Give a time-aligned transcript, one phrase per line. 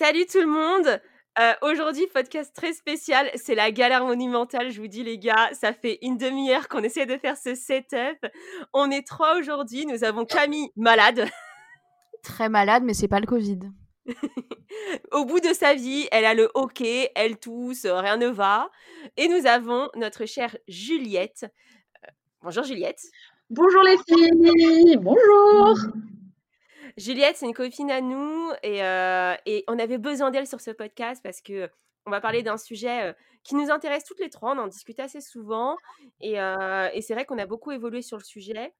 [0.00, 0.98] Salut tout le monde
[1.38, 5.74] euh, Aujourd'hui, podcast très spécial, c'est la galère monumentale, je vous dis les gars, ça
[5.74, 8.26] fait une demi-heure qu'on essaie de faire ce setup.
[8.72, 11.28] On est trois aujourd'hui, nous avons Camille malade.
[12.22, 13.58] Très malade, mais c'est pas le Covid.
[15.12, 18.70] Au bout de sa vie, elle a le hockey, elle tousse, rien ne va.
[19.18, 21.44] Et nous avons notre chère Juliette.
[22.06, 23.02] Euh, bonjour Juliette.
[23.50, 25.76] Bonjour les filles, bonjour.
[26.96, 31.20] Juliette, c'est une copine à nous euh, et, on avait besoin d'elle sur ce podcast
[31.22, 31.70] parce que
[32.06, 33.12] on va parler d'un sujet euh,
[33.44, 34.54] qui nous intéresse toutes les trois.
[34.54, 35.76] On en discute assez souvent
[36.20, 38.74] et, euh, c'est vrai qu'on a beaucoup évolué sur le sujet.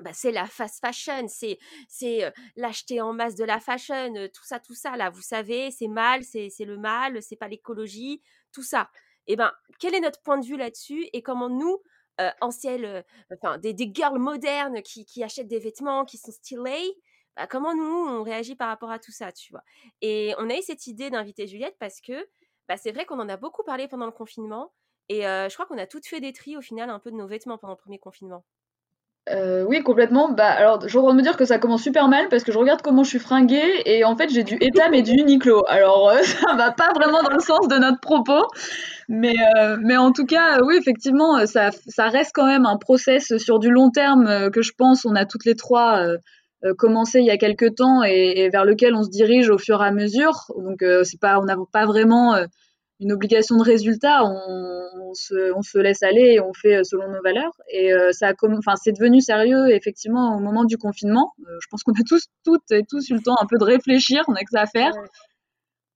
[0.00, 4.58] Bah, c'est la fast fashion, c'est c'est l'acheter en masse de la fashion, tout ça,
[4.58, 5.10] tout ça là.
[5.10, 8.88] Vous savez, c'est mal, c'est le mal, c'est pas l'écologie, tout ça.
[9.26, 11.82] Et eh ben, quel est notre point de vue là-dessus et comment nous
[12.40, 16.96] anciennes, enfin des, des girls modernes qui, qui achètent des vêtements qui sont stylés,
[17.36, 19.62] bah, comment nous, on réagit par rapport à tout ça, tu vois?
[20.00, 22.26] Et on a eu cette idée d'inviter Juliette parce que
[22.68, 24.72] bah, c'est vrai qu'on en a beaucoup parlé pendant le confinement.
[25.08, 27.26] Et je crois qu'on a toutes fait des tris au final un peu de nos
[27.26, 28.44] vêtements pendant le premier confinement.
[29.30, 30.30] Oui, complètement.
[30.30, 32.82] Bah, alors, je voudrais me dire que ça commence super mal parce que je regarde
[32.82, 35.64] comment je suis fringuée et en fait, j'ai du Etam et du Uniqlo.
[35.68, 38.46] Alors, euh, ça va pas vraiment dans le sens de notre propos,
[39.08, 39.34] mais,
[39.96, 41.70] en tout cas, oui, effectivement, ça,
[42.08, 45.44] reste quand même un process sur du long terme que je pense on a toutes
[45.44, 46.06] les trois
[46.76, 49.86] commencé il y a quelques temps et, vers lequel on se dirige au fur et
[49.86, 50.46] à mesure.
[50.56, 52.46] Donc euh, c'est pas, on n'a pas vraiment euh,
[53.00, 54.24] une obligation de résultat.
[54.24, 57.52] On, se, on, se, laisse aller et on fait selon nos valeurs.
[57.70, 61.32] Et ça, enfin c'est devenu sérieux effectivement au moment du confinement.
[61.38, 64.22] je pense qu'on a tous, toutes et tous eu le temps un peu de réfléchir.
[64.28, 64.92] On a que ça à faire.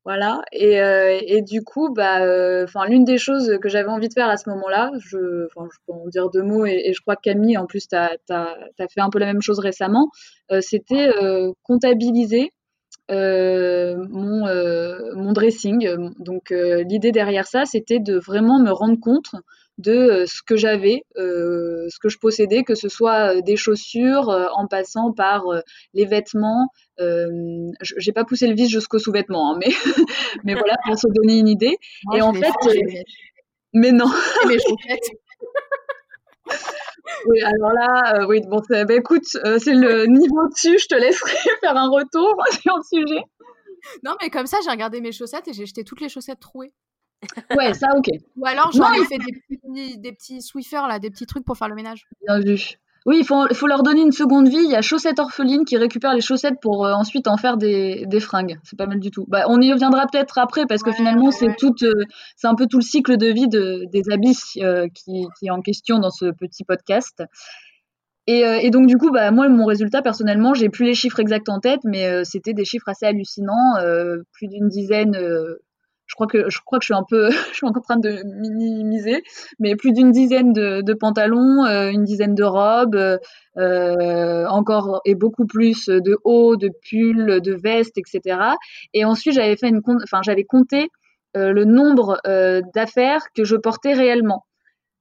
[0.06, 0.42] Voilà.
[0.52, 4.28] Et, euh, et, du coup, bah, euh, l'une des choses que j'avais envie de faire
[4.28, 7.66] à ce moment-là, je, peux en dire deux mots, et, je crois que Camille, en
[7.66, 8.16] plus, tu as,
[8.78, 10.08] fait un peu la même chose récemment,
[10.52, 11.10] euh, c'était
[11.64, 12.52] comptabiliser
[13.08, 14.46] mon
[15.32, 16.12] dressing.
[16.20, 19.32] Donc, l'idée derrière ça, c'était de vraiment me rendre compte
[19.78, 25.12] de ce que j'avais, ce que je possédais, que ce soit des chaussures, en passant
[25.12, 25.42] par
[25.94, 26.68] les vêtements,
[27.00, 29.68] euh, j'ai pas poussé le vis jusqu'aux sous-vêtements, hein, mais,
[30.44, 31.78] mais voilà, pour se donner une idée.
[32.14, 32.72] et en fait, euh,
[33.72, 34.10] mais non.
[37.28, 41.32] oui, alors là, euh, oui, bon, bah, écoute, c'est le niveau dessus, je te laisserai
[41.60, 43.22] faire un retour sur le sujet.
[44.02, 46.72] Non, mais comme ça, j'ai regardé mes chaussettes et j'ai jeté toutes les chaussettes trouées.
[47.56, 48.08] Ouais, ça, ok.
[48.36, 50.40] Ou alors, j'en ai fait des petits, des petits
[50.72, 52.06] là, des petits trucs pour faire le ménage.
[52.26, 52.78] Bien vu.
[53.06, 54.58] Oui, il faut, faut, leur donner une seconde vie.
[54.64, 58.04] Il y a Chaussettes Orphelines qui récupèrent les chaussettes pour euh, ensuite en faire des,
[58.06, 58.58] des fringues.
[58.64, 59.24] C'est pas mal du tout.
[59.28, 61.92] Bah, on y reviendra peut-être après parce que finalement, c'est tout, euh,
[62.34, 65.50] c'est un peu tout le cycle de vie de, des habits euh, qui, qui, est
[65.50, 67.22] en question dans ce petit podcast.
[68.26, 71.48] Et, et donc, du coup, bah, moi, mon résultat, personnellement, j'ai plus les chiffres exacts
[71.48, 73.76] en tête, mais c'était des chiffres assez hallucinants.
[74.32, 75.16] plus d'une dizaine
[76.06, 78.22] je crois que je crois que je suis un peu je suis en train de
[78.40, 79.22] minimiser
[79.58, 83.18] mais plus d'une dizaine de, de pantalons euh, une dizaine de robes
[83.58, 88.38] euh, encore et beaucoup plus de hauts de pulls de vestes etc
[88.94, 90.88] et ensuite j'avais fait une enfin j'avais compté
[91.36, 92.20] euh, le nombre
[92.74, 94.44] d'affaires que je portais réellement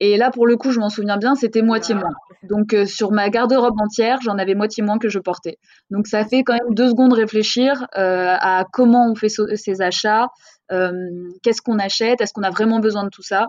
[0.02, 2.12] et là, pour le coup, je m'en souviens bien, c'était moitié moins.
[2.44, 5.58] Donc, sur ma garde-robe entière, j'en avais moitié moins que je portais.
[5.90, 10.28] Donc, ça fait quand même deux secondes réfléchir à comment on fait ces achats,
[10.70, 13.48] qu'est-ce qu'on achète, est-ce qu'on a vraiment besoin de tout ça,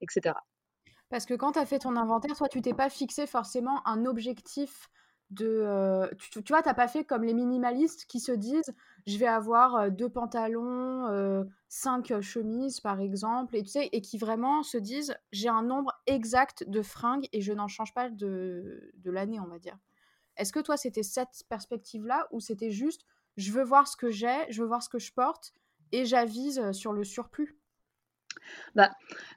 [0.00, 0.34] etc.
[1.08, 4.04] Parce que quand tu as fait ton inventaire, toi, tu t'es pas fixé forcément un
[4.06, 4.88] objectif
[5.30, 5.62] de.
[5.64, 8.74] Euh, tu, tu, vois, t'as pas fait comme les minimalistes qui se disent
[9.06, 14.00] je vais avoir euh, deux pantalons, euh, cinq chemises par exemple, et tu sais, et
[14.00, 18.10] qui vraiment se disent j'ai un nombre exact de fringues et je n'en change pas
[18.10, 19.78] de, de l'année, on va dire.
[20.36, 23.02] Est-ce que toi, c'était cette perspective-là ou c'était juste
[23.36, 25.52] je veux voir ce que j'ai, je veux voir ce que je porte
[25.92, 27.56] et j'avise sur le surplus
[28.74, 28.90] bah,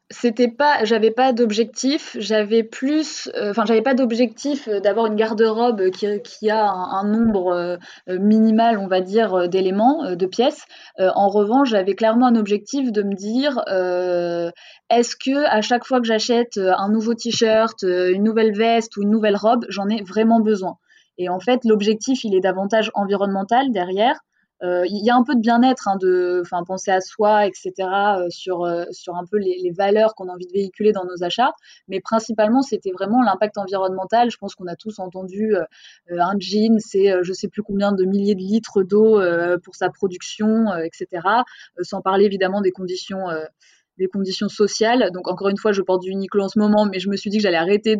[0.09, 5.15] c'était pas, j'avais pas d'objectif, j'avais plus, euh, enfin, j'avais pas d'objectif euh, d'avoir une
[5.15, 7.77] garde-robe qui, a un, nombre euh,
[8.19, 10.63] minimal, on va dire, d'éléments, de pièces.
[10.97, 13.61] en revanche, j'avais clairement un objectif de me dire,
[14.89, 19.09] est-ce que à chaque fois que j'achète un nouveau t-shirt, une nouvelle veste ou une
[19.09, 20.77] nouvelle robe, j'en ai vraiment besoin?
[21.17, 24.19] Et en fait, l'objectif, il est davantage environnemental derrière.
[24.61, 27.71] Il y a un peu de bien-être, hein, de, penser à soi, etc.
[28.29, 31.53] sur sur un peu les, les valeurs qu'on a envie de véhiculer dans nos achats.
[31.87, 34.31] Mais principalement, c'était vraiment l'impact environnemental.
[34.31, 35.55] Je pense qu'on a tous entendu
[36.09, 39.21] un jean, c'est je sais plus combien de milliers de litres d'eau
[39.63, 41.27] pour sa production, etc.
[41.81, 43.27] sans parler évidemment des conditions
[43.97, 45.11] des conditions sociales.
[45.13, 47.29] Donc encore une fois, je porte du Uniqlo en ce moment, mais je me suis
[47.29, 47.95] dit que j'allais arrêter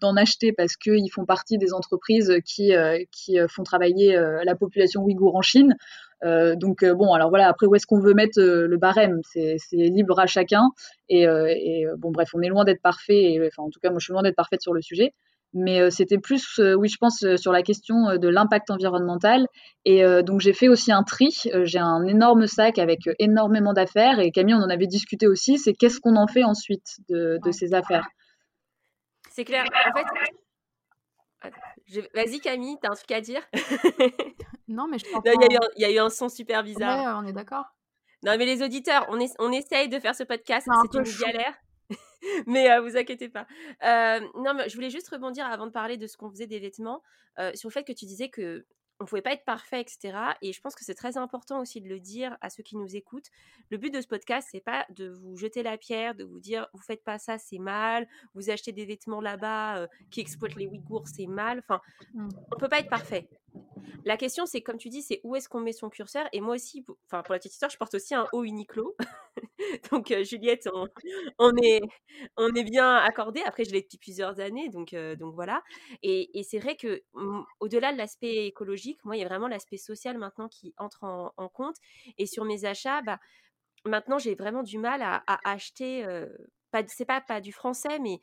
[0.00, 4.42] d'en acheter parce qu'ils font partie des entreprises qui, euh, qui euh, font travailler euh,
[4.44, 5.74] la population ouïghour en Chine.
[6.22, 9.20] donc bon, alors voilà, après où est-ce qu'on veut mettre le barème?
[9.24, 10.64] C'est libre à chacun.
[11.08, 13.32] Et, et, bon, bref, on est loin d'être parfait.
[13.32, 15.14] Et, enfin, en tout cas, moi, je suis loin d'être parfaite sur le sujet.
[15.52, 19.46] Mais c'était plus, oui, je pense, sur la question de l'impact environnemental.
[19.84, 21.30] Et donc, j'ai fait aussi un tri.
[21.64, 24.20] j'ai un énorme sac avec énormément d'affaires.
[24.20, 25.58] Et Camille, on en avait discuté aussi.
[25.58, 28.06] C'est qu'est-ce qu'on en fait ensuite de, ces affaires?
[29.30, 29.64] C'est clair.
[29.92, 30.06] En fait,
[32.14, 33.42] Vas-y Camille, t'as un truc à dire?
[34.68, 37.04] Non, mais je pense Il y, a eu un son super bizarre.
[37.04, 37.64] Ouais, on est d'accord.
[38.22, 40.68] Non, mais les auditeurs, on, est, on essaye de faire ce podcast.
[40.92, 41.54] C'est une galère.
[42.46, 43.46] mais vous inquiétez pas.
[43.82, 47.02] non, mais je voulais juste rebondir avant de parler de ce qu'on faisait des vêtements
[47.54, 48.64] sur le fait que tu disais que
[49.00, 50.16] on pouvait pas être parfait, etc.
[50.42, 52.96] Et je pense que c'est très important aussi de le dire à ceux qui nous
[52.96, 53.30] écoutent.
[53.70, 56.68] Le but de ce podcast, c'est pas de vous jeter la pierre, de vous dire
[56.74, 58.06] vous faites pas ça, c'est mal.
[58.34, 61.60] Vous achetez des vêtements là-bas qui exploitent les Ouïghours, c'est mal.
[61.60, 61.80] Enfin,
[62.12, 62.28] mmh.
[62.52, 63.28] on peut pas être parfait.
[64.04, 66.28] La question, c'est comme tu dis, c'est où est-ce qu'on met son curseur.
[66.32, 68.96] Et moi aussi, pour, enfin pour la petite histoire, je porte aussi un haut Uniqlo.
[69.92, 70.68] donc Juliette,
[71.38, 71.80] on, est,
[72.36, 73.40] on est bien accordé.
[73.44, 75.62] Après, je l'ai depuis plusieurs années, donc donc voilà.
[76.02, 79.76] Et, c'est vrai que mmh, au-delà de l'aspect écologique, moi, il y a vraiment l'aspect
[79.76, 81.76] social maintenant qui entre en, compte.
[82.18, 83.18] Et sur mes achats, bah
[83.84, 86.04] maintenant, j'ai vraiment du mal à, acheter.
[86.70, 88.20] pas, c'est pas pas du français, mais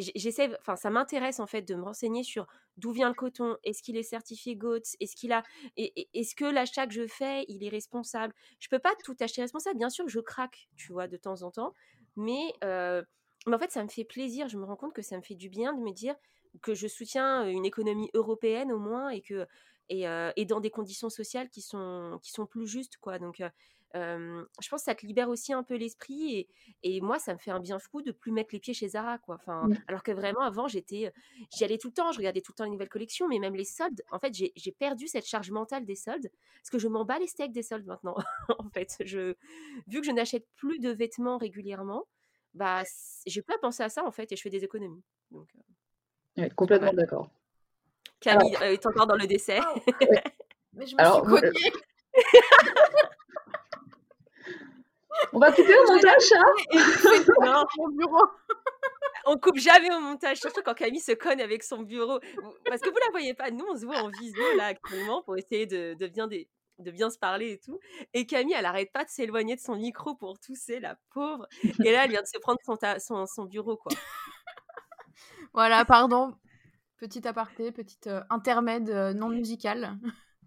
[0.00, 3.82] j'essaie, enfin, ça m'intéresse en fait de me renseigner sur d'où vient le coton, est-ce
[3.82, 5.42] qu'il est certifié GOTS, est-ce qu'il a,
[5.76, 8.34] est-ce que l'achat que je fais, il est responsable?
[8.58, 11.50] Je peux pas tout acheter responsable, bien sûr, je craque, tu vois, de temps en
[11.50, 11.74] temps,
[12.16, 14.48] mais, mais en fait, ça me fait plaisir.
[14.48, 16.14] Je me rends compte que ça me fait du bien de me dire
[16.62, 19.46] que je soutiens une économie européenne au moins et que
[19.88, 20.04] et,
[20.36, 23.18] et dans des conditions sociales qui sont qui sont plus justes, quoi.
[23.18, 23.42] Donc
[23.94, 26.48] je pense que ça te libère aussi un peu l'esprit et,
[26.82, 29.18] et, moi ça me fait un bien fou de plus mettre les pieds chez Zara
[29.18, 29.36] quoi.
[29.36, 29.78] Enfin mmh.
[29.88, 31.12] alors que vraiment avant j'étais
[31.54, 33.54] j'y allais tout le temps je regardais tout le temps les nouvelles collections mais même
[33.54, 37.04] les soldes en fait j'ai perdu cette charge mentale des soldes parce que je m'en
[37.04, 38.16] bats les steaks des soldes maintenant
[38.58, 38.96] en fait.
[39.04, 39.34] Je
[39.88, 42.06] vu que je n'achète plus de vêtements régulièrement
[42.54, 42.82] bah
[43.26, 45.02] j'ai pas pensé à ça en fait et je fais des économies.
[45.30, 45.48] Donc
[46.56, 47.30] complètement d'accord.
[48.20, 49.60] Camille est encore dans le décès
[50.72, 51.70] mais je me alors, suis
[55.32, 57.64] On va couper au montage, hein
[59.26, 62.20] On coupe jamais au montage, surtout quand Camille se cogne avec son bureau.
[62.64, 65.36] Parce que vous la voyez pas, nous on se voit en visio là actuellement pour
[65.36, 67.78] essayer de, bien de bien se parler et tout.
[68.14, 71.46] Et Camille, elle arrête pas de s'éloigner de son micro pour tousser, la pauvre.
[71.84, 73.92] Et là, elle vient de se prendre son, son, bureau, quoi.
[75.54, 76.34] voilà, pardon.
[76.96, 79.98] Petit aparté, petit euh, intermède euh, non musical.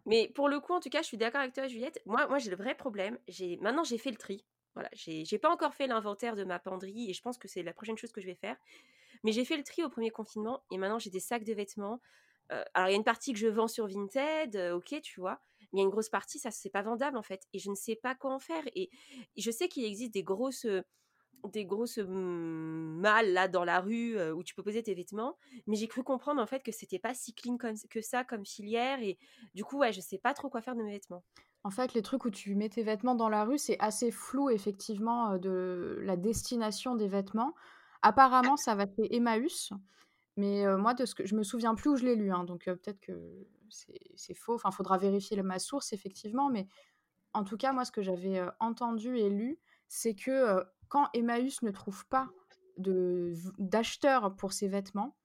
[0.06, 2.00] Mais pour le coup, en tout cas, je suis d'accord avec toi, Juliette.
[2.06, 3.18] Moi, moi j'ai le vrai problème.
[3.28, 4.46] J'ai Maintenant, j'ai fait le tri.
[4.74, 7.74] Voilà, j'ai pas encore fait l'inventaire de ma penderie et je pense que c'est la
[7.74, 8.58] prochaine chose que je vais faire.
[9.24, 12.02] Mais j'ai fait le tri au premier confinement et maintenant j'ai des sacs de vêtements.
[12.52, 15.20] Euh, alors il y a une partie que je vends sur Vinted, euh, ok, tu
[15.20, 17.60] vois, mais il y a une grosse partie, ça c'est pas vendable en fait et
[17.60, 18.64] je ne sais pas quoi en faire.
[18.76, 18.90] Et,
[19.38, 20.66] je sais qu'il existe des grosses
[21.52, 25.38] des grosses mmh, malles là dans la rue euh, où tu peux poser tes vêtements,
[25.68, 29.02] mais j'ai cru comprendre en fait que c'était pas si clean que ça comme filière
[29.02, 29.18] et
[29.54, 31.24] du coup ouais je sais pas trop quoi faire de mes vêtements.
[31.64, 34.50] En fait, les trucs où tu mets tes vêtements dans la rue, c'est assez flou,
[34.50, 37.54] effectivement, de la destination des vêtements.
[38.02, 39.72] Apparemment, ça va chez Emmaüs,
[40.36, 42.66] mais moi, de ce que je me souviens plus où je l'ai lu, hein, donc
[42.66, 44.56] peut-être que c'est faux.
[44.56, 46.68] Enfin, faudra vérifier ma source, effectivement, mais
[47.34, 51.72] en tout cas, moi, ce que j'avais entendu et lu, c'est que quand Emmaüs ne
[51.72, 52.28] trouve pas
[52.78, 55.16] d'acheteurs pour ses vêtements,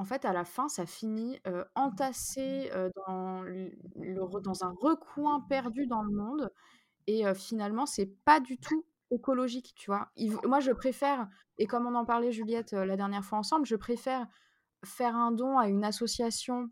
[0.00, 1.38] en fait, à la fin, ça finit
[1.74, 3.44] entassé dans,
[4.40, 6.50] dans un recoin perdu dans le monde.
[7.06, 10.10] Et finalement, c'est pas du tout écologique, tu vois?
[10.44, 11.28] moi, je préfère,
[11.58, 14.26] et comme on en parlait, Juliette, la dernière fois ensemble, je préfère
[14.84, 16.70] faire un don à une association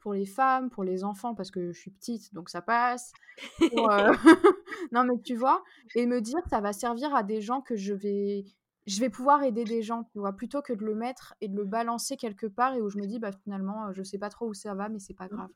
[0.00, 3.12] pour les femmes, pour les enfants, parce que je suis petite, donc ça passe.
[4.92, 5.62] non, mais tu vois,
[5.94, 8.44] et me dire, ça va servir à des gens que je vais
[8.86, 11.56] je vais pouvoir aider des gens, tu vois, plutôt que de le mettre et de
[11.56, 14.30] le balancer quelque part et où je me dis, bah finalement, euh, je sais pas
[14.30, 15.36] trop où ça va, mais c'est pas mmh.
[15.36, 15.50] grave.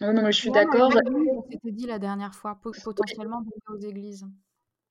[0.00, 0.92] non, mais je suis d'accord.
[1.50, 4.26] C'était dit la dernière fois, potentiellement aux églises.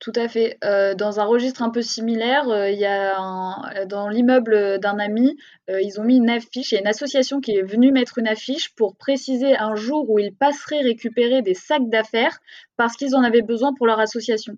[0.00, 0.58] Tout à fait.
[0.62, 4.96] Euh, dans un registre un peu similaire, euh, il y a un- dans l'immeuble d'un
[4.98, 5.36] ami,
[5.70, 6.70] euh, ils ont mis une affiche.
[6.70, 10.08] Il y a une association qui est venue mettre une affiche pour préciser un jour
[10.08, 12.38] où ils passeraient récupérer des sacs d'affaires
[12.76, 14.56] parce qu'ils en avaient besoin pour leur association.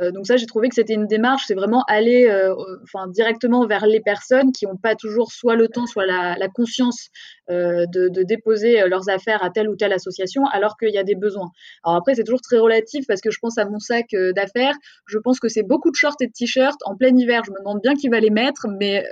[0.00, 3.66] Euh, donc ça, j'ai trouvé que c'était une démarche, c'est vraiment aller euh, enfin, directement
[3.66, 7.08] vers les personnes qui n'ont pas toujours soit le temps, soit la, conscience
[7.50, 11.14] euh, de, déposer leurs affaires à telle ou telle association, alors qu'il y a des
[11.14, 11.50] besoins.
[11.84, 14.74] Alors après, c'est toujours très relatif parce que je pense à mon sac d'affaires,
[15.06, 17.42] je pense que c'est beaucoup de shorts et de t-shirts en plein hiver.
[17.44, 19.04] Je me demande bien qui va les mettre, mais,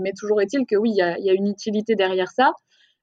[0.00, 2.52] mais toujours est-il que oui, il y a, une utilité derrière ça.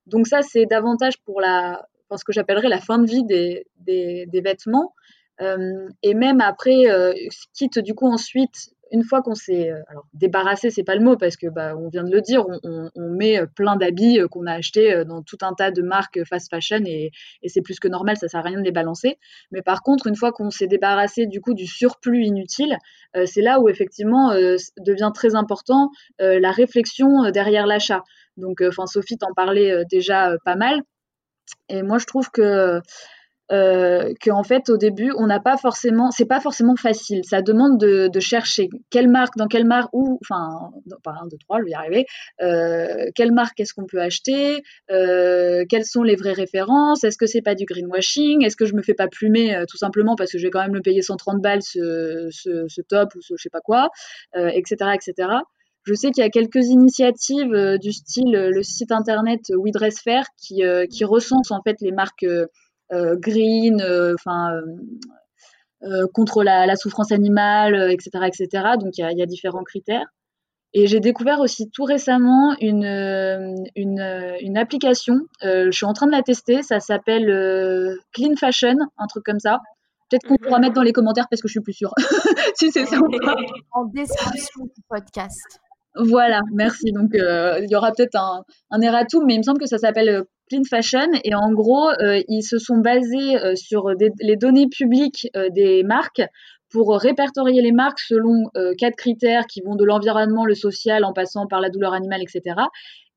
[0.06, 3.66] Donc ça, c'est davantage pour la, enfin, ce que j'appellerais la fin de vie des,
[3.86, 4.94] des vêtements.
[5.42, 7.14] Euh, et même après, euh,
[7.54, 11.16] quitte du coup ensuite, une fois qu'on s'est euh, alors débarrassé, c'est pas le mot
[11.16, 15.04] parce que bah, on vient de le dire, on, met plein d'habits qu'on a achetés
[15.06, 17.12] dans tout un tas de marques fast fashion et,
[17.46, 19.18] c'est plus que normal, ça sert à rien de les balancer.
[19.52, 22.78] Mais par contre, une fois qu'on s'est débarrassé du coup du surplus inutile,
[23.26, 24.34] c'est là où effectivement
[24.78, 28.04] devient très important la réflexion derrière l'achat.
[28.38, 30.82] Donc, enfin, Sophie t'en parlait déjà pas mal.
[31.70, 32.82] Et moi, je trouve que
[33.52, 37.22] euh, qu'en fait au début on n'a pas forcément c'est pas forcément facile.
[37.26, 40.72] Ça demande de, chercher quelle marque dans quelle marque ou enfin
[41.04, 42.06] pas un deux trois je vais y arriver
[42.42, 47.26] euh, quelle marque est-ce qu'on peut acheter euh, quelles sont les vraies références est-ce que
[47.26, 50.32] c'est pas du greenwashing est-ce que je me fais pas plumer euh, tout simplement parce
[50.32, 53.42] que je vais quand même le payer 130 balles ce, ce, top ou ce je
[53.42, 53.90] sais pas quoi
[54.34, 55.30] etc euh, etc
[55.84, 60.00] je sais qu'il y a quelques initiatives euh, du style le site internet We Dress
[60.00, 62.46] Fair qui, qui recense en fait les marques euh,
[62.92, 64.62] green, euh, enfin
[65.84, 68.48] euh, contre la, la, souffrance animale, etc., etc.
[68.80, 70.06] Donc il y, y a, différents critères.
[70.74, 72.86] Et j'ai découvert aussi tout récemment une,
[73.76, 75.16] une, une application.
[75.44, 76.62] Euh, je suis en train de la tester.
[76.62, 79.60] Ça s'appelle euh, Clean Fashion, un truc comme ça.
[80.10, 81.94] Peut-être qu'on pourra mettre dans les commentaires parce que je suis plus sûre
[82.56, 82.98] si c'est ça.
[83.72, 85.60] En description du podcast.
[85.96, 86.92] Voilà, merci.
[86.94, 89.78] Donc euh, il y aura peut-être un, un erratum, mais il me semble que ça
[89.78, 94.68] s'appelle Clean Fashion et en gros euh, ils se sont basés euh, sur les données
[94.68, 96.22] publiques euh, des marques
[96.72, 101.12] pour répertorier les marques selon euh, quatre critères qui vont de l'environnement, le social, en
[101.12, 102.56] passant par la douleur animale, etc.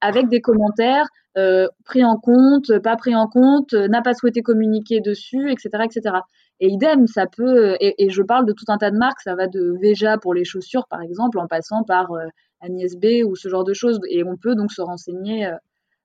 [0.01, 1.07] Avec des commentaires
[1.39, 6.17] euh, pris en compte, pas pris en compte, n'a pas souhaité communiquer dessus, etc., etc.
[6.61, 9.35] Et idem, ça peut, et, et, je parle de tout un tas de marques, ça
[9.35, 12.27] va de Veja pour les chaussures, par exemple, en passant par euh,
[12.65, 14.01] Agnès B ou ce genre de choses.
[14.09, 15.47] Et on peut donc se renseigner.
[15.47, 15.57] Euh,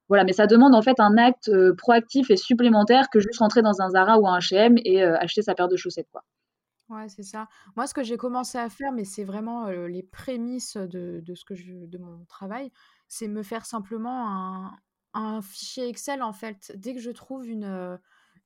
[0.07, 3.61] voilà, mais ça demande en fait un acte euh, proactif et supplémentaire que juste rentrer
[3.61, 6.23] dans un Zara ou un H&M et euh, acheter sa paire de chaussettes, quoi.
[6.89, 7.47] Ouais, c'est ça.
[7.75, 11.45] Moi, ce que j'ai commencé à faire, mais c'est vraiment les prémices de, de, ce
[11.45, 12.71] que de mon travail,
[13.07, 14.71] c'est me faire simplement un,
[15.13, 16.71] un, fichier Excel, en fait.
[16.75, 17.99] Dès que je trouve une,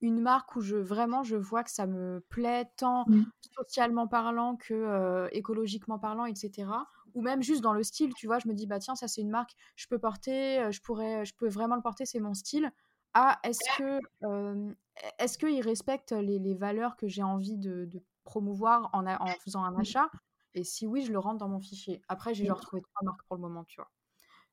[0.03, 3.23] une marque où je, vraiment je vois que ça me plaît, tant mmh.
[3.55, 6.69] socialement parlant que euh, écologiquement parlant, etc.
[7.15, 9.21] Ou même juste dans le style, tu vois, je me dis, bah tiens, ça c'est
[9.21, 12.71] une marque, je peux porter, je, pourrais, je peux vraiment le porter, c'est mon style.
[13.13, 14.73] Ah, est-ce que euh,
[15.19, 19.27] est-ce qu'ils respectent les, les, valeurs que j'ai envie de, de promouvoir en, a, en,
[19.27, 20.09] faisant un achat?
[20.53, 22.01] Et si oui, je le rentre dans mon fichier.
[22.09, 23.89] Après, j'ai genre trouvé trois marques pour le moment, tu vois.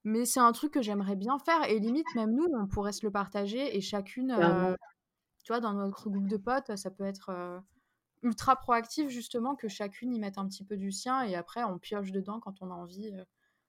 [0.05, 3.05] Mais c'est un truc que j'aimerais bien faire et limite, même nous, on pourrait se
[3.05, 4.75] le partager et chacune, euh,
[5.43, 7.59] tu vois, dans notre groupe de potes, ça peut être euh,
[8.23, 11.79] ultra proactif justement que chacune y mette un petit peu du sien et après on
[11.79, 13.25] pioche dedans quand on a envie euh,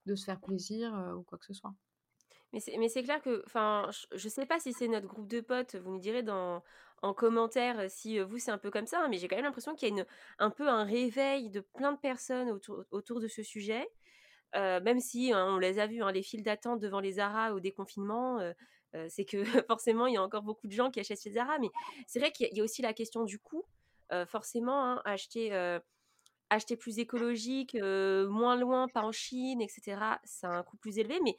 [0.05, 1.73] de se faire plaisir euh, ou quoi que ce soit.
[2.53, 2.59] Mais
[2.89, 6.01] c'est clair que, enfin, je sais pas si c'est notre groupe de potes, vous nous
[6.01, 6.61] direz dans,
[7.01, 9.73] en commentaire si vous c'est un peu comme ça, hein, mais j'ai quand même l'impression
[9.73, 10.05] qu'il y a une,
[10.37, 13.87] un peu un réveil de plein de personnes autour, autour de ce sujet.
[14.53, 17.61] Même si hein, on les a vus, hein, les files d'attente devant les Zara au
[17.61, 18.41] déconfinement,
[19.09, 21.69] c'est que forcément il y a encore beaucoup de gens qui achètent chez Zara, mais
[22.07, 23.65] c'est vrai qu'il y, a aussi la question du coût.
[24.27, 25.51] forcément, hein, acheter,
[26.49, 31.37] acheter plus écologique, moins loin, pas en Chine, etc., c'est un coût plus élevé, mais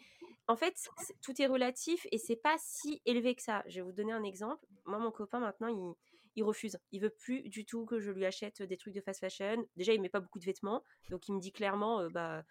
[0.48, 0.74] en fait,
[1.22, 3.62] tout est relatif et c'est pas si élevé que ça.
[3.66, 4.66] Je vais vous donner un exemple.
[4.86, 5.94] Moi, mon copain, maintenant,
[6.34, 6.78] il, refuse.
[6.90, 9.64] Il veut plus du tout que je lui achète des trucs de fast fashion.
[9.76, 12.42] Déjà, il met pas beaucoup de vêtements, donc il me dit clairement, bah,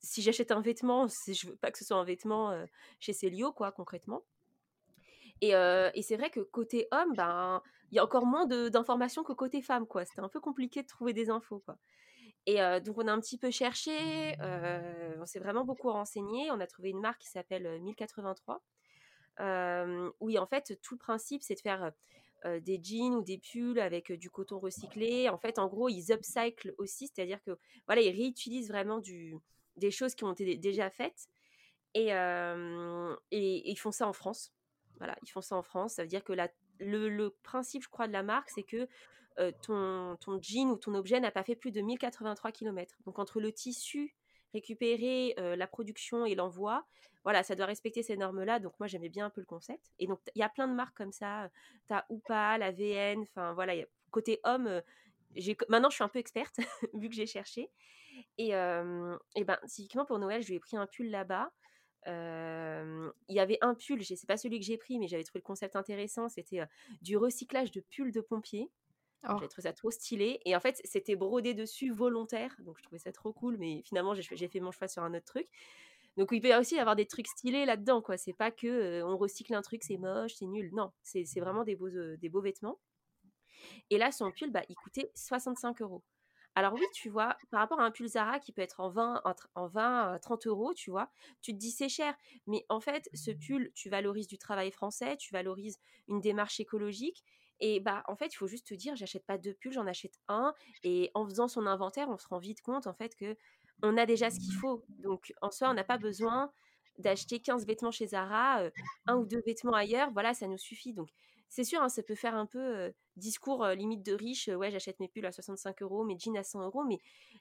[0.00, 2.66] si j'achète un vêtement, je veux pas que ce soit un vêtement euh,
[3.00, 4.24] chez Célio, quoi, concrètement.
[5.40, 9.24] Et, euh, et c'est vrai que côté homme, ben, il y a encore moins d'informations
[9.24, 10.04] que côté femme, quoi.
[10.04, 11.78] C'était un peu compliqué de trouver des infos, quoi.
[12.46, 14.36] Et euh, donc, on a un petit peu cherché,
[15.20, 16.50] on s'est vraiment beaucoup renseigné.
[16.50, 18.62] On a trouvé une marque qui s'appelle 1083,
[19.40, 21.92] euh, où en fait, tout le principe, c'est de faire
[22.44, 25.28] des jeans ou des pulls avec du coton recyclé.
[25.28, 29.36] En fait, en gros, ils upcyclent aussi, c'est-à-dire que voilà, ils réutilisent vraiment du,
[29.76, 31.28] des choses qui ont été déjà faites.
[31.94, 32.08] Et,
[33.30, 34.52] ils font ça en France.
[34.98, 35.94] Voilà, ils font ça en France.
[35.94, 36.48] Ça veut dire que la,
[36.78, 38.88] le, le, principe, je crois, de la marque, c'est que
[39.62, 42.96] ton, ton jean ou ton objet n'a pas fait plus de 1083 km.
[43.06, 44.14] Donc entre le tissu
[44.52, 46.86] récupéré, la production et l'envoi,
[47.24, 48.58] voilà, ça doit respecter ces normes-là.
[48.58, 49.92] Donc moi j'aimais bien un peu le concept.
[49.98, 51.50] Et donc il y a plein de marques comme ça.
[51.86, 53.74] Tu as Oupa, la VN, enfin voilà,
[54.10, 54.82] côté homme,
[55.68, 56.56] maintenant je suis un peu experte
[56.94, 57.70] vu que j'ai cherché.
[58.38, 61.50] Et, et ben typiquement pour Noël, je lui ai pris un pull là-bas.
[62.06, 65.40] il y avait un pull, je sais pas celui que j'ai pris, mais j'avais trouvé
[65.40, 66.28] le concept intéressant.
[66.28, 66.62] C'était
[67.02, 68.70] du recyclage de pulls de pompiers.
[69.28, 69.36] Oh.
[69.40, 70.40] J'ai trouvé ça trop stylé.
[70.44, 72.54] Et en fait, c'était brodé dessus volontaire.
[72.60, 73.56] Donc, je trouvais ça trop cool.
[73.56, 75.48] Mais finalement, j'ai fait mon choix sur un autre truc.
[76.16, 78.02] Donc, il peut aussi y avoir des trucs stylés là-dedans.
[78.02, 78.16] quoi.
[78.16, 80.70] C'est pas que on recycle un truc, c'est moche, c'est nul.
[80.72, 82.78] Non, c'est vraiment des beaux, des beaux vêtements.
[83.90, 86.02] Et là, son pull, bah, il coûtait 65 euros.
[86.54, 89.22] Alors oui, tu vois, par rapport à un pull Zara qui peut être en 20,
[89.54, 92.14] en 20, 30 euros, tu vois, tu te dis c'est cher.
[92.46, 95.78] Mais en fait, ce pull, tu valorises du travail français, tu valorises
[96.08, 97.24] une démarche écologique.
[97.60, 100.18] Et bah en fait, il faut juste te dire, j'achète pas deux pulls, j'en achète
[100.28, 100.52] un.
[100.82, 103.36] Et en faisant son inventaire, on se rend vite compte en fait que
[103.82, 104.84] on a déjà ce qu'il faut.
[104.98, 106.52] Donc en soi, on n'a pas besoin
[106.98, 108.64] d'acheter 15 vêtements chez Zara,
[109.06, 110.92] un ou deux vêtements ailleurs, voilà, ça nous suffit.
[110.92, 111.08] Donc
[111.52, 114.48] c'est sûr, hein, ça peut faire un peu discours limite de riche.
[114.48, 116.82] ouais, j'achète mes pulls à 65 euros, mes jeans à 100 euros.
[116.82, 116.96] Mais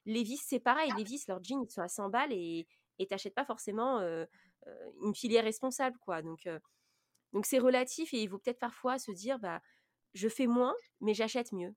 [0.06, 0.92] Levis, c'est pareil.
[0.98, 2.68] Levis, leurs jeans, ils sont à 100 balles et
[3.10, 4.02] t'achètes pas forcément
[5.02, 6.22] une filière responsable, quoi.
[6.22, 6.46] Donc,
[7.32, 9.62] donc c'est relatif et il vaut peut-être parfois se dire, bah,
[10.14, 11.74] je fais moins, mais j'achète mieux.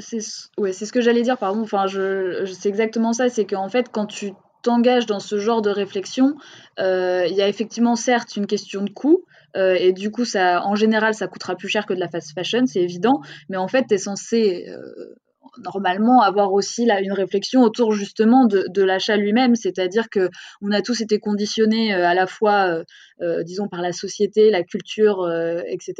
[0.00, 0.18] C'est
[0.58, 1.62] ouais, c'est ce que j'allais dire, pardon.
[1.62, 3.28] Enfin, je, c'est exactement ça.
[3.28, 6.36] C'est qu'en fait, quand tu t'engages dans ce genre de réflexion,
[6.78, 9.24] il y a effectivement certes une question de coût,
[9.56, 12.32] euh, et du coup, ça, en général, ça coûtera plus cher que de la fast
[12.32, 13.20] fashion, c'est évident.
[13.48, 15.14] Mais en fait, tu censé euh,
[15.64, 20.28] normalement avoir aussi là une réflexion autour justement de, de l'achat lui-même, c'est-à-dire que
[20.62, 22.84] on a tous été conditionnés euh, à la fois, euh,
[23.20, 25.94] euh, disons par la société, la culture, euh, etc.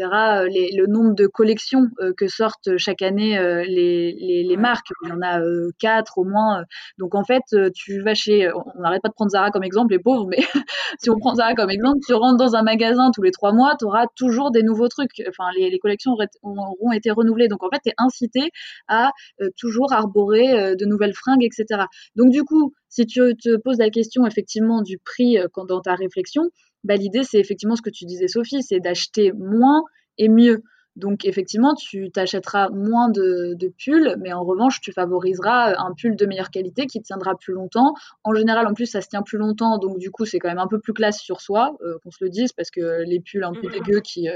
[0.48, 5.12] Les, le nombre de collections que sortent chaque année les, les, les, marques, il y
[5.12, 5.40] en a
[5.78, 6.64] quatre au moins.
[6.98, 7.42] Donc en fait,
[7.74, 10.38] tu vas chez, on n'arrête pas de prendre Zara comme exemple, les pauvres, mais
[10.98, 13.74] si on prend Zara comme exemple, tu rentres dans un magasin tous les trois mois,
[13.78, 15.22] tu auras toujours des nouveaux trucs.
[15.28, 17.48] Enfin, les, les collections auront été renouvelées.
[17.48, 18.50] Donc en fait, tu es incité
[18.88, 19.12] à
[19.56, 21.84] toujours arborer euh, de nouvelles fringues, etc.
[22.16, 25.94] Donc du coup, si tu te poses la question effectivement du prix euh, dans ta
[25.94, 26.50] réflexion,
[26.84, 29.82] bah, l'idée c'est effectivement ce que tu disais Sophie, c'est d'acheter moins
[30.18, 30.62] et mieux.
[30.96, 36.26] Donc effectivement, tu t'achèteras moins de, pulls, mais en revanche, tu favoriseras un pull de
[36.26, 37.94] meilleure qualité qui tiendra plus longtemps.
[38.24, 40.58] En général, en plus, ça se tient plus longtemps, donc du coup, c'est quand même
[40.58, 43.52] un peu plus classe sur soi, qu'on se le dise, parce que les pulls un
[43.52, 44.26] peu mmh dégueux qui,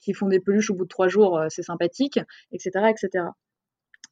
[0.00, 2.20] qui font des peluches au bout de trois jours, c'est sympathique,
[2.52, 3.24] etc., etc.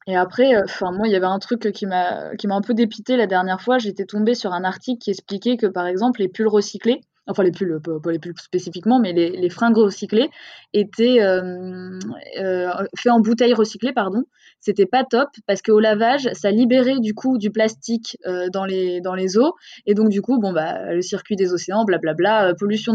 [0.07, 2.61] Et après, euh, enfin moi, il y avait un truc qui m'a qui m'a un
[2.61, 3.77] peu dépité la dernière fois.
[3.77, 7.51] J'étais tombée sur un article qui expliquait que par exemple les pulls recyclés, enfin les
[7.51, 10.29] pulls, pas, les pulls spécifiquement, mais les, fringues recyclées
[10.73, 11.97] étaient euh,
[12.39, 14.23] euh, faits en bouteilles recyclées, pardon.
[14.59, 18.17] C'était pas top parce qu'au lavage, ça libérait du coup du plastique
[18.53, 19.53] dans les eaux
[19.85, 22.93] et donc du coup, bon bah le circuit des océans, blablabla, pollution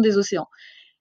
[0.00, 0.46] des océans.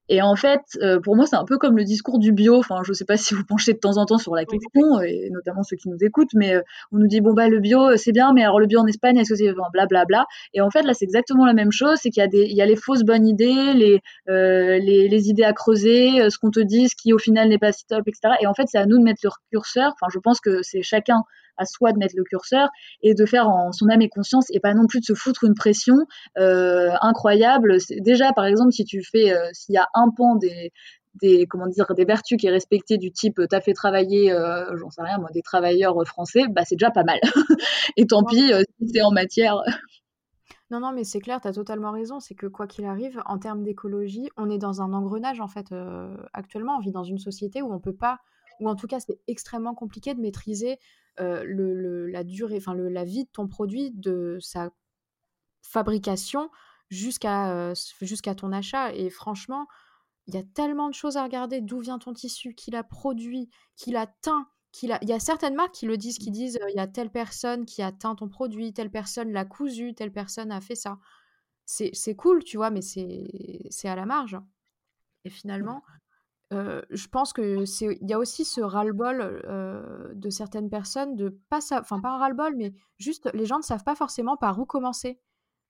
[0.09, 2.57] Et en fait, euh, pour moi, c'est un peu comme le discours du bio.
[2.57, 5.01] Enfin, je ne sais pas si vous penchez de temps en temps sur la question,
[5.01, 7.89] et notamment ceux qui nous écoutent, mais euh, on nous dit bon bah le bio
[7.89, 10.05] euh, c'est bien, mais alors le bio en Espagne, est-ce que c'est enfin, blablabla.
[10.05, 10.25] Bla, bla.
[10.53, 11.97] Et en fait, là, c'est exactement la même chose.
[12.01, 15.29] C'est qu'il y a des, il y a les fausses bonnes idées, les, les, les,
[15.29, 18.07] idées à creuser, ce qu'on te dit, ce qui au final n'est pas si top,
[18.07, 18.35] etc.
[18.41, 19.93] Et en fait, c'est à nous de mettre le curseur.
[19.93, 21.23] Enfin, je pense que c'est chacun
[21.57, 22.69] à soi de mettre le curseur
[23.01, 25.43] et de faire en son âme et conscience et pas non plus de se foutre
[25.43, 25.95] une pression
[26.37, 27.77] euh, incroyable.
[27.99, 30.71] Déjà, par exemple, si tu fais, euh, s'il y a un pan des,
[31.21, 34.91] des comment dire des vertus qui est respecté du type t'as fait travailler euh, j'en
[34.91, 37.19] sais rien moi des travailleurs français bah c'est déjà pas mal.
[37.97, 39.55] Et tant pis si c'est en matière.
[40.69, 42.19] Non non mais c'est clair tu as totalement raison.
[42.19, 45.73] C'est que quoi qu'il arrive en termes d'écologie on est dans un engrenage en fait
[46.33, 46.75] actuellement.
[46.75, 48.19] On vit dans une société où on peut pas
[48.59, 50.79] ou en tout cas c'est extrêmement compliqué de maîtriser
[51.19, 54.69] le, la durée, enfin la vie de ton produit, de sa
[55.63, 56.49] fabrication
[56.89, 58.93] jusqu'à jusqu'à ton achat.
[58.93, 59.67] Et franchement,
[60.27, 61.61] il y a tellement de choses à regarder.
[61.61, 64.47] D'où vient ton tissu, qui l'a produit, qui l'a teint.
[64.91, 64.99] A...
[65.01, 67.65] Il y a certaines marques qui le disent, qui disent il y a telle personne
[67.65, 70.99] qui a teint ton produit, telle personne l'a cousu, telle personne a fait ça.
[71.65, 74.37] C'est cool, tu vois, mais c'est à la marge.
[75.25, 75.81] Et finalement,
[76.51, 79.41] je pense que c'est il y a aussi ce ras-le-bol,
[80.15, 83.83] de certaines personnes de pas enfin pas un ras-le-bol, mais juste les gens ne savent
[83.83, 85.19] pas forcément par où commencer.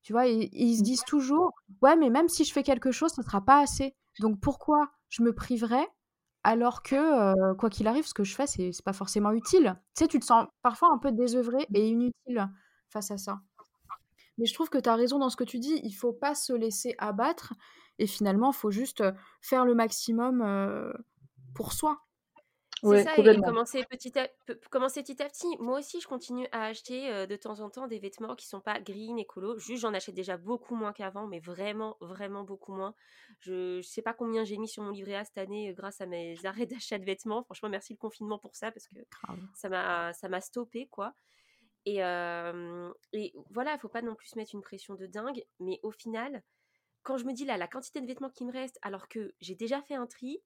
[0.04, 0.28] Tu vois?
[0.28, 3.42] Et ils se disent toujours: «Ouais, mais même si je fais quelque chose, ce sera
[3.42, 3.96] pas assez.
[4.22, 5.88] Donc pourquoi je me priverais
[6.44, 10.04] alors que, quoi qu'il arrive, ce que je fais, c'est c'est pas forcément utile?» Tu
[10.04, 12.48] sais, tu te sens parfois un peu désœuvré et inutile
[12.90, 13.42] face à ça.
[14.38, 16.36] Mais je trouve que tu as raison dans ce que tu dis, il faut pas
[16.36, 17.54] se laisser abattre
[18.00, 19.04] et finalement, il faut juste
[19.42, 20.94] faire le maximum
[21.54, 22.00] pour soi.
[22.84, 24.28] C'est ça, et commencer petit, à,
[24.70, 25.58] commencer petit à petit.
[25.60, 28.80] Moi aussi, je continue à acheter de temps en temps des vêtements qui sont pas
[28.80, 29.58] green, écolo.
[29.58, 32.94] Juste, j'en achète déjà beaucoup moins qu'avant, mais vraiment, vraiment beaucoup moins.
[33.40, 36.06] Je, ne sais pas combien j'ai mis sur mon livret A cette année grâce à
[36.06, 37.44] mes arrêts d'achat de vêtements.
[37.44, 38.96] Franchement, merci le confinement pour ça parce que
[39.56, 41.14] ça m'a, ça m'a stoppé, quoi.
[41.86, 42.00] Et,
[43.14, 46.44] et voilà, il faut pas non plus mettre une pression de dingue, mais au final,
[47.08, 49.56] quand je me dis là, la quantité de vêtements qui me reste, alors que j'ai
[49.56, 50.42] déjà fait un tri,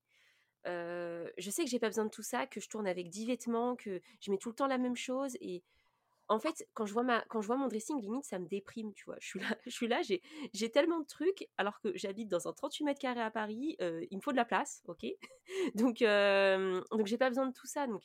[0.65, 3.75] je sais que j'ai pas besoin de tout ça, que je tourne avec 10 vêtements,
[3.75, 5.35] que je mets tout le temps la même chose.
[5.41, 5.63] Et
[6.27, 8.93] en fait, quand je vois, ma, quand je vois mon dressing, limite, ça me déprime,
[8.93, 9.17] tu vois.
[9.19, 10.21] Je suis là, je suis là j'ai,
[10.53, 14.15] j'ai tellement de trucs, alors que j'habite dans un 38 mètres carrés à Paris, il
[14.15, 15.03] me faut de la place, ok?
[15.75, 16.01] Donc,
[16.91, 17.87] donc j'ai pas besoin de tout ça.
[17.87, 18.03] Donc,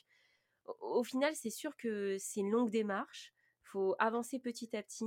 [0.65, 3.33] au, au final, c'est sûr que c'est une longue démarche.
[3.61, 5.05] faut avancer petit à petit.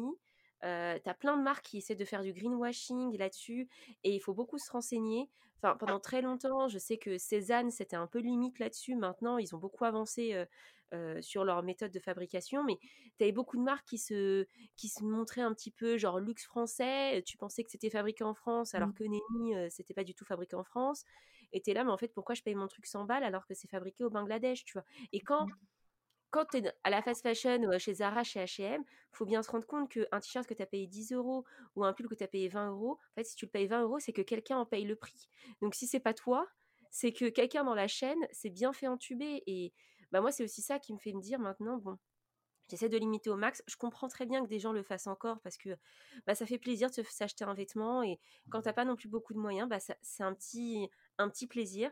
[0.65, 3.69] Euh, tu as plein de marques qui essaient de faire du greenwashing là-dessus
[4.05, 5.29] et il faut beaucoup se renseigner.
[5.63, 8.95] Enfin, pendant très longtemps, je sais que Cézanne, c'était un peu limite là-dessus.
[8.97, 10.47] Maintenant, ils ont beaucoup avancé euh,
[10.95, 12.79] euh, sur leur méthode de fabrication, mais
[13.19, 14.47] tu avais beaucoup de marques qui se,
[14.77, 17.23] qui se montraient un petit peu genre luxe français.
[17.27, 18.95] Tu pensais que c'était fabriqué en France, alors mmh.
[18.95, 21.05] que Nenni, c'était pas du tout fabriqué en France.
[21.53, 23.47] Et tu es là, mais en fait, pourquoi je paye mon truc 100 balles alors
[23.47, 24.85] que c'est fabriqué au Bangladesh, tu vois?
[25.13, 25.53] Et quand mmh
[26.31, 29.51] quand tu es à la fast fashion ou chez Zara, chez H&M, faut bien se
[29.51, 31.45] rendre compte qu'un t-shirt que tu as payé 10 euros
[31.77, 33.67] ou un pull que tu as payé 20 euros, en fait, si tu le payes
[33.67, 35.29] 20 euros, c'est que quelqu'un en paye le prix.
[35.61, 36.47] Donc, si c'est pas toi,
[36.91, 39.43] c'est que quelqu'un dans la chaîne s'est bien fait entuber.
[39.47, 39.73] Et
[40.13, 41.99] bah, moi, c'est aussi ça qui me fait me dire maintenant, bon,
[42.69, 43.63] j'essaie de limiter au max.
[43.67, 45.77] Je comprends très bien que des gens le fassent encore parce que
[46.27, 48.03] bah, ça fait plaisir de s'acheter un vêtement.
[48.03, 48.19] Et
[48.51, 50.89] quand t'as pas non plus beaucoup de moyens, bah, c'est un petit,
[51.19, 51.91] un petit plaisir.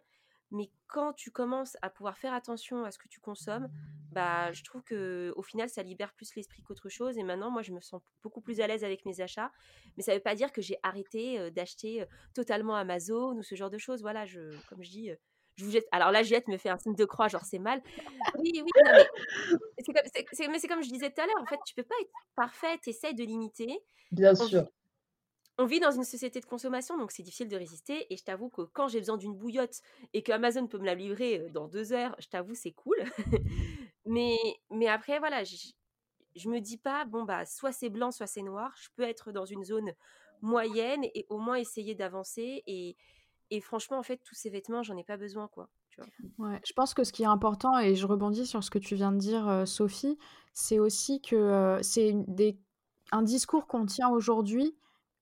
[0.51, 3.69] Mais quand tu commences à pouvoir faire attention à ce que tu consommes,
[4.13, 7.19] bah, je trouve que au final, ça libère plus l'esprit qu'autre chose.
[7.19, 9.53] Et maintenant, moi, je me sens beaucoup plus à l'aise avec mes achats.
[9.97, 13.71] Mais ça ne veut pas dire que j'ai arrêté d'acheter totalement Amazon ou ce genre
[13.71, 14.01] de choses.
[14.01, 15.11] Voilà, je, comme je dis,
[15.57, 15.87] je vous jette.
[15.93, 17.83] Alors là, Juliette me fait un signe de croix, genre c'est mal.
[18.39, 21.43] Oui, oui, mais c'est comme, je disais tout à l'heure.
[21.43, 22.89] En fait, tu peux pas être parfaite.
[22.89, 23.81] Essaye de limiter.
[24.13, 24.67] Bien sûr
[25.59, 28.07] on vit dans une société de consommation, donc c'est difficile de résister.
[28.13, 29.83] Et je t'avoue que quand j'ai besoin d'une bouillotte
[30.15, 32.97] et que Amazon peut me la livrer dans deux heures, je t'avoue, c'est cool.
[34.07, 34.39] mais,
[34.89, 35.57] après, voilà, je,
[36.37, 38.73] je me dis pas, bon, bah, soit c'est blanc, soit c'est noir.
[38.81, 39.93] Je peux être dans une zone
[40.43, 42.63] moyenne et au moins essayer d'avancer.
[42.69, 45.69] Et, franchement, en fait, tous ces vêtements, j'en ai pas besoin, quoi.
[46.39, 48.95] Ouais, je pense que ce qui est important, et je rebondis sur ce que tu
[48.95, 50.17] viens de dire, Sophie,
[50.53, 52.15] c'est aussi que c'est
[53.11, 54.77] un discours qu'on tient aujourd'hui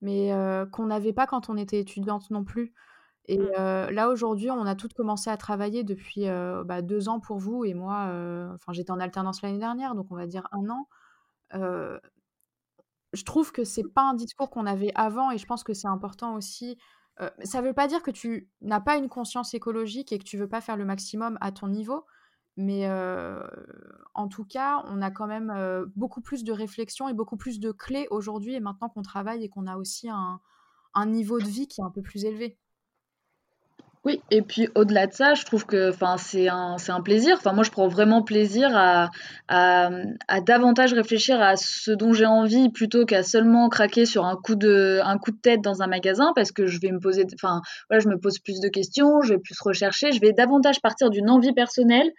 [0.07, 0.33] mais
[0.73, 2.73] qu'on n'avait pas quand on était étudiante non plus.
[3.29, 3.91] Et mmh.
[3.91, 6.27] là, aujourd'hui, on a toutes commencé à travailler depuis
[6.65, 8.09] bah, deux ans pour vous et moi,
[8.55, 10.89] enfin, j'étais en alternance l'année dernière, donc on va dire un an.
[11.53, 15.89] je trouve que c'est pas un discours qu'on avait avant et je pense que c'est
[15.89, 16.79] important aussi.
[17.43, 20.49] ça veut pas dire que tu n'as pas une conscience écologique et que tu veux
[20.49, 22.05] pas faire le maximum à ton niveau,
[22.57, 22.89] mais
[24.15, 25.53] en tout cas, on a quand même
[25.95, 29.49] beaucoup plus de réflexion et beaucoup plus de clés aujourd'hui et maintenant qu'on travaille et
[29.49, 30.41] qu'on a aussi un,
[31.07, 32.57] niveau de vie qui est un peu plus élevé.
[34.07, 37.41] Oui, et puis au-delà de ça, je trouve que c'est un, un plaisir.
[37.53, 39.11] Moi, je prends vraiment plaisir à,
[39.49, 39.91] à,
[40.43, 45.01] davantage réfléchir à ce dont j'ai envie plutôt qu'à seulement craquer sur un coup, de,
[45.03, 47.99] un coup de tête dans un magasin parce que je vais me poser, enfin, voilà,
[48.01, 51.29] je me pose plus de questions, je vais plus rechercher, je vais davantage partir d'une
[51.29, 52.13] envie personnelle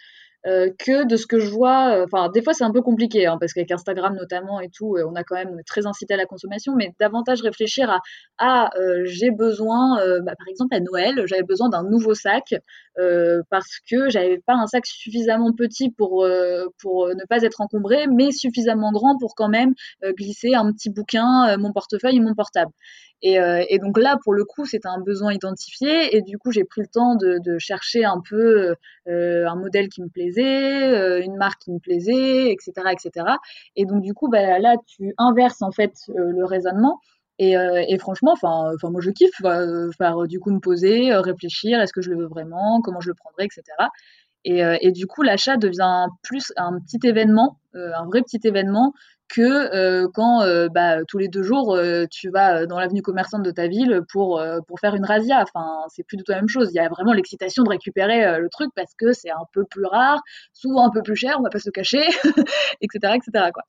[0.48, 1.98] euh, que de ce que je vois.
[1.98, 4.96] Euh, enfin, des fois, c'est un peu compliqué, hein, parce qu'avec Instagram notamment et tout,
[4.96, 8.00] euh, on a quand même très incité à la consommation, mais davantage réfléchir à
[8.40, 8.70] ah,
[9.04, 12.54] j'ai besoin, bah, par exemple à Noël, j'avais besoin d'un nouveau sac
[13.50, 16.26] parce que j'avais pas un sac suffisamment petit pour
[16.80, 19.74] pour ne pas être encombré, mais suffisamment grand pour quand même
[20.18, 22.72] glisser un petit bouquin, mon portefeuille et mon portable.
[23.24, 23.38] Et,
[23.70, 26.16] et, donc là, pour le coup, c'était un besoin identifié.
[26.16, 28.76] Et du coup, j'ai pris le temps de, chercher un peu
[29.08, 33.26] euh, un modèle qui me plaisait, euh, une marque qui me plaisait, etc., etc.
[33.76, 37.00] Et donc du coup, bah, là, tu inverses en fait euh, le raisonnement.
[37.40, 37.56] Et,
[38.00, 42.18] franchement, enfin, moi je kiffe faire du coup me poser, réfléchir, est-ce que je le
[42.18, 43.62] veux vraiment, comment je le prendrai, etc.
[44.50, 48.94] Et, et du coup, l'achat devient plus un petit événement, un vrai petit événement
[49.30, 53.44] que euh, quand euh, bah, tous les deux jours euh, tu vas dans l'avenue commerçante
[53.44, 55.42] de ta ville pour, pour faire une razzia.
[55.42, 56.70] Enfin, c'est plus du tout la même chose.
[56.72, 59.86] Il y a vraiment l'excitation de récupérer le truc parce que c'est un peu plus
[59.86, 60.22] rare,
[60.54, 62.04] souvent un peu plus cher, on va pas se cacher,
[62.82, 63.52] etc., etc.
[63.54, 63.64] Quoi.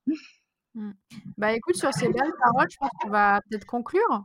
[0.75, 0.93] Mmh.
[1.37, 4.25] Bah écoute, sur ces belles paroles, je pense qu'on va peut-être conclure.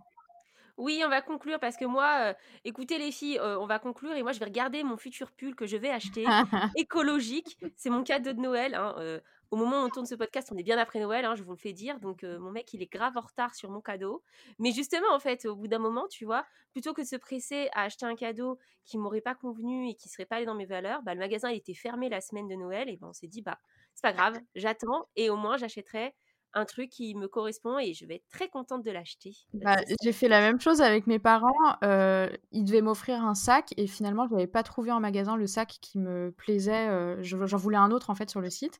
[0.78, 2.34] Oui, on va conclure parce que moi, euh,
[2.64, 5.56] écoutez les filles, euh, on va conclure et moi je vais regarder mon futur pull
[5.56, 6.26] que je vais acheter,
[6.76, 7.58] écologique.
[7.76, 8.74] C'est mon cadeau de Noël.
[8.74, 9.20] hein, euh,
[9.52, 11.52] au moment où on tourne ce podcast, on est bien après Noël, hein, je vous
[11.52, 12.00] le fais dire.
[12.00, 14.24] Donc mon mec, il est grave en retard sur mon cadeau.
[14.58, 17.70] Mais justement, en fait, au bout d'un moment, tu vois, plutôt que de se presser
[17.74, 20.66] à acheter un cadeau qui m'aurait pas convenu et qui serait pas allé dans mes
[20.66, 23.28] valeurs, bah, le magasin il était fermé la semaine de Noël et ben on s'est
[23.28, 23.60] dit bah
[23.94, 26.16] c'est pas grave, j'attends et au moins j'achèterai
[26.54, 29.36] un truc qui me correspond et je vais être très contente de l'acheter.
[29.54, 31.78] Bah, j'ai fait la même chose avec mes parents.
[31.84, 35.48] Euh, ils devaient m'offrir un sac et finalement, je n'avais pas trouvé en magasin le
[35.48, 36.88] sac qui me plaisait.
[36.90, 38.80] Euh, j'en voulais un autre en fait sur le site.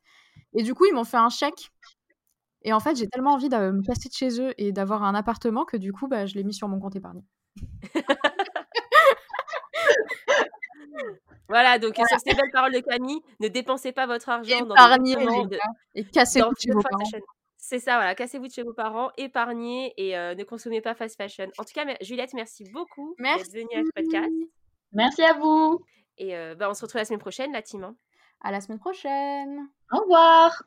[0.54, 1.70] Et du coup, ils m'ont fait un chèque.
[2.62, 5.14] Et en fait, j'ai tellement envie de me passer de chez eux et d'avoir un
[5.14, 7.22] appartement que du coup, bah, je l'ai mis sur mon compte épargne.
[11.48, 15.58] Voilà, donc sur ces belles paroles de Camille, ne dépensez pas votre argent dans les
[15.94, 17.04] et cassez-vous chez vos parents.
[17.66, 21.16] C'est ça, voilà, cassez-vous de chez vos parents, épargnez et euh, ne consommez pas fast
[21.16, 21.46] fashion.
[21.56, 24.30] En tout cas, Juliette, merci beaucoup d'être venue à ce podcast.
[24.92, 25.80] Merci à vous.
[26.18, 27.82] Et euh, bah, on se retrouve la semaine prochaine, la team.
[27.84, 27.96] Hein.
[28.42, 29.66] À la semaine prochaine.
[29.90, 30.62] Au revoir.